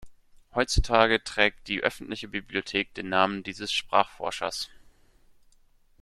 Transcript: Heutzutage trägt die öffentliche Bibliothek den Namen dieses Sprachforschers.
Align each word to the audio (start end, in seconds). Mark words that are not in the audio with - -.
Heutzutage 0.55 1.23
trägt 1.23 1.67
die 1.67 1.81
öffentliche 1.81 2.27
Bibliothek 2.27 2.91
den 2.95 3.09
Namen 3.09 3.43
dieses 3.43 3.71
Sprachforschers. 3.71 4.67